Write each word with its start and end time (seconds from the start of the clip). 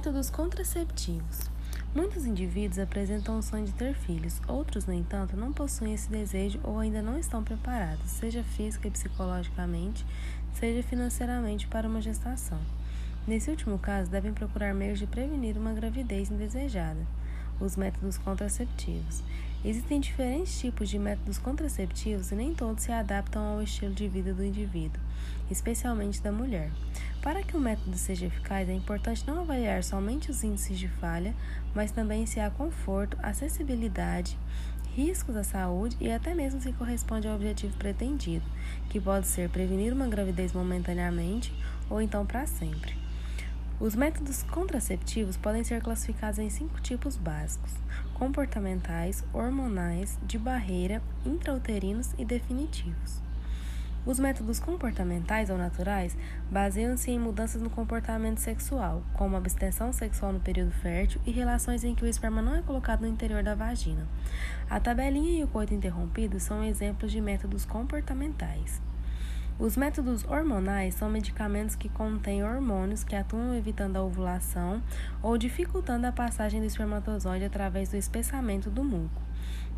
Métodos 0.00 0.30
contraceptivos. 0.30 1.40
Muitos 1.94 2.24
indivíduos 2.24 2.78
apresentam 2.78 3.38
o 3.38 3.42
sonho 3.42 3.66
de 3.66 3.72
ter 3.72 3.92
filhos, 3.92 4.40
outros, 4.48 4.86
no 4.86 4.94
entanto, 4.94 5.36
não 5.36 5.52
possuem 5.52 5.92
esse 5.92 6.08
desejo 6.08 6.58
ou 6.64 6.78
ainda 6.78 7.02
não 7.02 7.18
estão 7.18 7.44
preparados, 7.44 8.10
seja 8.10 8.42
física 8.42 8.88
e 8.88 8.90
psicologicamente, 8.90 10.06
seja 10.54 10.82
financeiramente, 10.82 11.66
para 11.66 11.86
uma 11.86 12.00
gestação. 12.00 12.58
Nesse 13.26 13.50
último 13.50 13.78
caso, 13.78 14.10
devem 14.10 14.32
procurar 14.32 14.72
meios 14.72 14.98
de 14.98 15.06
prevenir 15.06 15.58
uma 15.58 15.74
gravidez 15.74 16.30
indesejada. 16.30 17.06
Os 17.60 17.76
métodos 17.76 18.16
contraceptivos. 18.16 19.22
Existem 19.62 20.00
diferentes 20.00 20.58
tipos 20.58 20.88
de 20.88 20.98
métodos 20.98 21.36
contraceptivos 21.36 22.32
e 22.32 22.34
nem 22.34 22.54
todos 22.54 22.84
se 22.84 22.90
adaptam 22.90 23.42
ao 23.42 23.62
estilo 23.62 23.92
de 23.92 24.08
vida 24.08 24.32
do 24.32 24.42
indivíduo, 24.42 24.98
especialmente 25.50 26.22
da 26.22 26.32
mulher. 26.32 26.70
Para 27.22 27.42
que 27.42 27.54
o 27.54 27.60
método 27.60 27.96
seja 27.98 28.26
eficaz, 28.26 28.66
é 28.68 28.72
importante 28.72 29.26
não 29.26 29.40
avaliar 29.40 29.84
somente 29.84 30.30
os 30.30 30.42
índices 30.42 30.78
de 30.78 30.88
falha, 30.88 31.34
mas 31.74 31.92
também 31.92 32.24
se 32.24 32.40
há 32.40 32.50
conforto, 32.50 33.18
acessibilidade, 33.22 34.38
riscos 34.94 35.36
à 35.36 35.44
saúde 35.44 35.98
e 36.00 36.10
até 36.10 36.34
mesmo 36.34 36.62
se 36.62 36.72
corresponde 36.72 37.28
ao 37.28 37.34
objetivo 37.34 37.76
pretendido, 37.76 38.44
que 38.88 38.98
pode 38.98 39.26
ser 39.26 39.50
prevenir 39.50 39.92
uma 39.92 40.08
gravidez 40.08 40.54
momentaneamente 40.54 41.52
ou 41.90 42.00
então 42.00 42.24
para 42.24 42.46
sempre. 42.46 42.96
Os 43.78 43.94
métodos 43.94 44.42
contraceptivos 44.42 45.36
podem 45.36 45.62
ser 45.62 45.82
classificados 45.82 46.38
em 46.38 46.48
cinco 46.48 46.80
tipos 46.80 47.16
básicos: 47.16 47.72
comportamentais, 48.14 49.22
hormonais, 49.32 50.18
de 50.22 50.38
barreira, 50.38 51.02
intrauterinos 51.24 52.14
e 52.18 52.24
definitivos. 52.24 53.29
Os 54.06 54.18
métodos 54.18 54.58
comportamentais 54.58 55.50
ou 55.50 55.58
naturais 55.58 56.16
baseiam-se 56.50 57.10
em 57.10 57.18
mudanças 57.18 57.60
no 57.60 57.68
comportamento 57.68 58.38
sexual, 58.38 59.02
como 59.12 59.36
abstenção 59.36 59.92
sexual 59.92 60.32
no 60.32 60.40
período 60.40 60.72
fértil 60.72 61.20
e 61.26 61.30
relações 61.30 61.84
em 61.84 61.94
que 61.94 62.04
o 62.04 62.08
esperma 62.08 62.40
não 62.40 62.56
é 62.56 62.62
colocado 62.62 63.02
no 63.02 63.06
interior 63.06 63.42
da 63.42 63.54
vagina. 63.54 64.08
A 64.70 64.80
tabelinha 64.80 65.40
e 65.40 65.44
o 65.44 65.48
coito 65.48 65.74
interrompido 65.74 66.40
são 66.40 66.64
exemplos 66.64 67.12
de 67.12 67.20
métodos 67.20 67.66
comportamentais. 67.66 68.80
Os 69.60 69.76
métodos 69.76 70.24
hormonais 70.24 70.94
são 70.94 71.10
medicamentos 71.10 71.76
que 71.76 71.90
contêm 71.90 72.42
hormônios 72.42 73.04
que 73.04 73.14
atuam 73.14 73.54
evitando 73.54 73.96
a 73.96 74.02
ovulação 74.02 74.82
ou 75.22 75.36
dificultando 75.36 76.06
a 76.06 76.12
passagem 76.12 76.60
do 76.60 76.66
espermatozoide 76.66 77.44
através 77.44 77.90
do 77.90 77.96
espessamento 77.98 78.70
do 78.70 78.82
muco. 78.82 79.20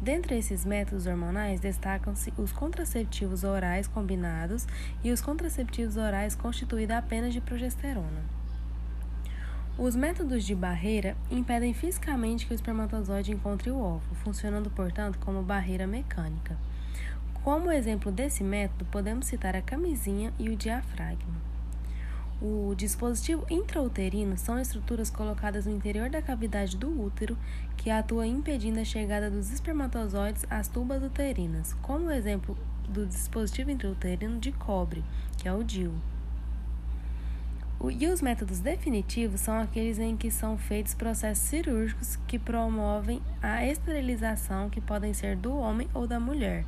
Dentre 0.00 0.38
esses 0.38 0.64
métodos 0.64 1.08
hormonais, 1.08 1.58
destacam-se 1.58 2.32
os 2.38 2.52
contraceptivos 2.52 3.42
orais 3.42 3.88
combinados 3.88 4.68
e 5.02 5.10
os 5.10 5.20
contraceptivos 5.20 5.96
orais 5.96 6.36
constituídos 6.36 6.94
apenas 6.94 7.32
de 7.32 7.40
progesterona. 7.40 8.22
Os 9.76 9.96
métodos 9.96 10.44
de 10.44 10.54
barreira 10.54 11.16
impedem 11.28 11.74
fisicamente 11.74 12.46
que 12.46 12.52
o 12.52 12.54
espermatozoide 12.54 13.32
encontre 13.32 13.72
o 13.72 13.80
óvulo, 13.80 14.14
funcionando, 14.22 14.70
portanto, 14.70 15.18
como 15.18 15.42
barreira 15.42 15.88
mecânica. 15.88 16.56
Como 17.44 17.72
exemplo 17.72 18.12
desse 18.12 18.44
método, 18.44 18.84
podemos 18.84 19.26
citar 19.26 19.56
a 19.56 19.60
camisinha 19.60 20.32
e 20.38 20.48
o 20.48 20.56
diafragma. 20.56 21.34
O 22.40 22.72
dispositivo 22.76 23.44
intrauterino 23.50 24.38
são 24.38 24.60
estruturas 24.60 25.10
colocadas 25.10 25.66
no 25.66 25.72
interior 25.72 26.08
da 26.08 26.22
cavidade 26.22 26.76
do 26.76 27.02
útero 27.02 27.36
que 27.76 27.90
atuam 27.90 28.24
impedindo 28.24 28.78
a 28.78 28.84
chegada 28.84 29.28
dos 29.28 29.52
espermatozoides 29.52 30.46
às 30.48 30.68
tubas 30.68 31.02
uterinas, 31.02 31.74
como 31.82 32.06
o 32.06 32.12
exemplo 32.12 32.56
do 32.88 33.04
dispositivo 33.06 33.72
intrauterino 33.72 34.38
de 34.38 34.52
cobre, 34.52 35.02
que 35.36 35.48
é 35.48 35.52
o 35.52 35.64
DIU. 35.64 35.92
E 37.90 38.06
os 38.06 38.22
métodos 38.22 38.60
definitivos 38.60 39.40
são 39.40 39.58
aqueles 39.58 39.98
em 39.98 40.16
que 40.16 40.30
são 40.30 40.56
feitos 40.56 40.94
processos 40.94 41.44
cirúrgicos 41.44 42.16
que 42.28 42.38
promovem 42.38 43.20
a 43.42 43.66
esterilização, 43.66 44.70
que 44.70 44.80
podem 44.80 45.12
ser 45.12 45.36
do 45.36 45.56
homem 45.56 45.88
ou 45.92 46.06
da 46.06 46.20
mulher. 46.20 46.64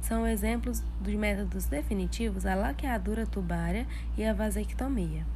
São 0.00 0.26
exemplos 0.26 0.82
de 1.00 1.16
métodos 1.16 1.64
definitivos 1.64 2.44
a 2.44 2.54
laqueadura 2.54 3.26
tubária 3.26 3.86
e 4.16 4.24
a 4.24 4.34
vasectomia. 4.34 5.26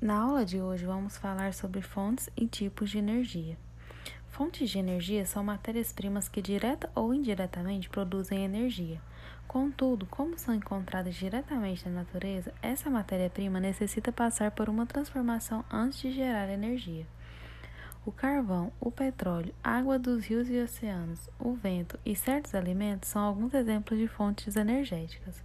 Na 0.00 0.14
aula 0.14 0.44
de 0.44 0.60
hoje 0.60 0.86
vamos 0.86 1.16
falar 1.16 1.52
sobre 1.52 1.82
fontes 1.82 2.30
e 2.36 2.46
tipos 2.46 2.90
de 2.90 2.98
energia. 2.98 3.56
Fontes 4.30 4.70
de 4.70 4.78
energia 4.78 5.26
são 5.26 5.42
matérias-primas 5.42 6.28
que 6.28 6.40
direta 6.40 6.88
ou 6.94 7.12
indiretamente 7.12 7.88
produzem 7.88 8.44
energia. 8.44 9.00
Contudo, 9.48 10.06
como 10.06 10.38
são 10.38 10.54
encontradas 10.54 11.14
diretamente 11.14 11.88
na 11.88 12.02
natureza, 12.02 12.52
essa 12.62 12.90
matéria-prima 12.90 13.58
necessita 13.58 14.12
passar 14.12 14.50
por 14.50 14.68
uma 14.68 14.86
transformação 14.86 15.64
antes 15.70 16.00
de 16.00 16.12
gerar 16.12 16.48
energia. 16.50 17.06
O 18.06 18.12
carvão, 18.12 18.72
o 18.80 18.90
petróleo, 18.90 19.54
água 19.62 19.98
dos 19.98 20.26
rios 20.26 20.48
e 20.48 20.58
oceanos, 20.62 21.28
o 21.38 21.54
vento 21.54 21.98
e 22.06 22.14
certos 22.14 22.54
alimentos 22.54 23.08
são 23.08 23.22
alguns 23.22 23.52
exemplos 23.54 23.98
de 23.98 24.06
fontes 24.06 24.54
energéticas. 24.54 25.42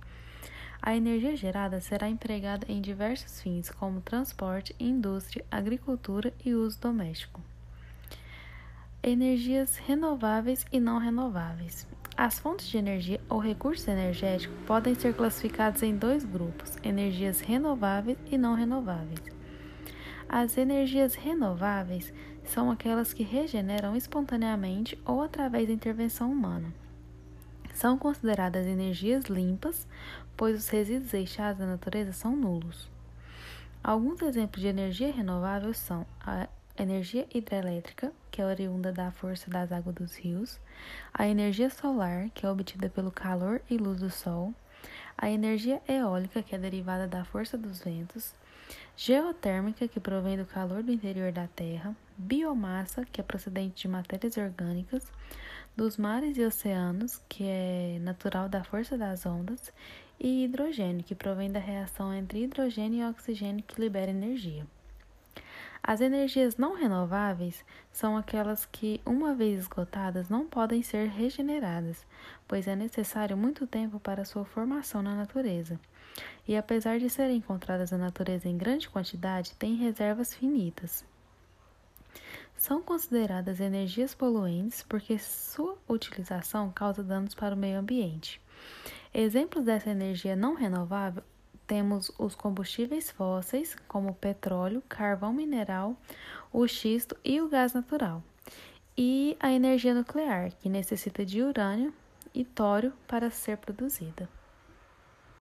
A 0.81 0.95
energia 0.95 1.35
gerada 1.35 1.79
será 1.79 2.09
empregada 2.09 2.65
em 2.69 2.81
diversos 2.81 3.41
fins, 3.41 3.69
como 3.69 4.01
transporte, 4.01 4.75
indústria, 4.79 5.45
agricultura 5.49 6.33
e 6.43 6.53
uso 6.53 6.79
doméstico. 6.79 7.41
Energias 9.05 9.75
renováveis 9.75 10.65
e 10.71 10.79
não 10.79 10.97
renováveis. 10.97 11.85
As 12.15 12.39
fontes 12.39 12.67
de 12.67 12.77
energia 12.77 13.19
ou 13.27 13.37
recursos 13.37 13.85
energéticos 13.85 14.55
podem 14.65 14.95
ser 14.95 15.13
classificados 15.13 15.83
em 15.83 15.93
dois 15.93 16.23
grupos: 16.23 16.77
energias 16.81 17.41
renováveis 17.41 18.17
e 18.31 18.37
não 18.37 18.53
renováveis. 18.53 19.19
As 20.29 20.57
energias 20.57 21.15
renováveis 21.15 22.13
são 22.45 22.71
aquelas 22.71 23.11
que 23.11 23.23
regeneram 23.23 23.93
espontaneamente 23.93 24.97
ou 25.05 25.21
através 25.21 25.67
da 25.67 25.73
intervenção 25.73 26.31
humana. 26.31 26.73
São 27.73 27.97
consideradas 27.97 28.65
energias 28.65 29.25
limpas, 29.25 29.85
pois 30.37 30.57
os 30.57 30.69
resíduos 30.69 31.11
deixados 31.11 31.59
na 31.59 31.67
natureza 31.67 32.13
são 32.13 32.37
nulos. 32.37 32.89
Alguns 33.83 34.21
exemplos 34.21 34.61
de 34.61 34.69
energia 34.69 35.11
renovável 35.11 35.73
são 35.73 36.05
a 36.25 36.47
energia 36.77 37.27
hidrelétrica, 37.33 38.11
que 38.31 38.41
é 38.41 38.45
oriunda 38.45 38.91
da 38.91 39.11
força 39.11 39.49
das 39.49 39.71
águas 39.71 39.95
dos 39.95 40.15
rios, 40.15 40.59
a 41.13 41.27
energia 41.27 41.69
solar, 41.69 42.29
que 42.31 42.45
é 42.45 42.49
obtida 42.49 42.89
pelo 42.89 43.11
calor 43.11 43.61
e 43.69 43.77
luz 43.77 43.99
do 43.99 44.09
sol, 44.09 44.53
a 45.17 45.29
energia 45.29 45.81
eólica, 45.87 46.41
que 46.41 46.55
é 46.55 46.57
derivada 46.57 47.07
da 47.07 47.23
força 47.23 47.57
dos 47.57 47.79
ventos, 47.79 48.33
geotérmica, 48.97 49.87
que 49.87 49.99
provém 49.99 50.37
do 50.37 50.45
calor 50.45 50.81
do 50.81 50.91
interior 50.91 51.31
da 51.31 51.47
Terra, 51.47 51.95
biomassa, 52.17 53.05
que 53.05 53.21
é 53.21 53.23
procedente 53.23 53.83
de 53.83 53.87
matérias 53.87 54.37
orgânicas, 54.37 55.11
dos 55.75 55.97
mares 55.97 56.37
e 56.37 56.45
oceanos, 56.45 57.21
que 57.29 57.43
é 57.43 57.99
natural 58.01 58.49
da 58.49 58.63
força 58.63 58.97
das 58.97 59.25
ondas, 59.25 59.71
e 60.19 60.45
hidrogênio, 60.45 61.03
que 61.03 61.15
provém 61.15 61.51
da 61.51 61.59
reação 61.59 62.13
entre 62.13 62.43
hidrogênio 62.43 63.05
e 63.05 63.09
oxigênio 63.09 63.63
que 63.63 63.79
libera 63.79 64.11
energia. 64.11 64.65
As 65.85 65.99
energias 65.99 66.55
não 66.55 66.75
renováveis 66.75 67.65
são 67.91 68.15
aquelas 68.15 68.65
que, 68.65 69.01
uma 69.05 69.35
vez 69.35 69.59
esgotadas, 69.59 70.29
não 70.29 70.47
podem 70.47 70.81
ser 70.81 71.09
regeneradas, 71.09 72.05
pois 72.47 72.69
é 72.69 72.75
necessário 72.75 73.35
muito 73.35 73.67
tempo 73.67 73.99
para 73.99 74.23
sua 74.23 74.45
formação 74.45 75.01
na 75.01 75.13
natureza. 75.13 75.77
E 76.47 76.55
apesar 76.55 76.99
de 76.99 77.09
serem 77.09 77.35
encontradas 77.37 77.91
na 77.91 77.97
natureza 77.97 78.47
em 78.47 78.57
grande 78.57 78.89
quantidade, 78.89 79.55
têm 79.55 79.75
reservas 79.75 80.33
finitas. 80.33 81.03
São 82.55 82.81
consideradas 82.81 83.59
energias 83.59 84.15
poluentes 84.15 84.83
porque 84.83 85.19
sua 85.19 85.77
utilização 85.85 86.71
causa 86.71 87.03
danos 87.03 87.35
para 87.35 87.55
o 87.55 87.57
meio 87.57 87.79
ambiente. 87.79 88.39
Exemplos 89.13 89.65
dessa 89.65 89.89
energia 89.89 90.33
não 90.33 90.55
renovável 90.55 91.23
temos 91.67 92.11
os 92.17 92.35
combustíveis 92.35 93.11
fósseis, 93.11 93.75
como 93.87 94.13
petróleo, 94.13 94.83
carvão 94.87 95.33
mineral, 95.33 95.95
o 96.51 96.67
xisto 96.67 97.17
e 97.23 97.41
o 97.41 97.49
gás 97.49 97.73
natural, 97.73 98.23
e 98.97 99.35
a 99.39 99.51
energia 99.51 99.93
nuclear, 99.93 100.51
que 100.59 100.69
necessita 100.69 101.25
de 101.25 101.41
urânio 101.41 101.93
e 102.33 102.43
tório 102.43 102.93
para 103.07 103.29
ser 103.29 103.57
produzida. 103.57 104.29